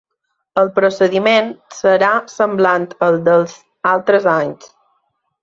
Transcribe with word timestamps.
El 0.59 0.69
procediment 0.77 1.51
serà 1.81 2.09
semblant 2.37 2.89
al 3.09 3.21
dels 3.29 3.55
altres 3.93 4.29
anys. 4.35 4.75